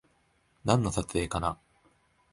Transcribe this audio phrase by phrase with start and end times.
[0.65, 1.59] なんかの撮影かな